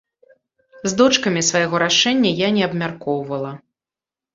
[0.93, 3.59] З дочкамі свайго рашэння я не абмяркоўвала.